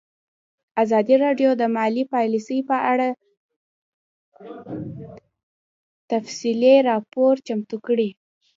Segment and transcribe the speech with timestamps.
[0.83, 3.09] ازادي راډیو د مالي پالیسي په اړه
[6.11, 8.09] تفصیلي راپور چمتو کړی.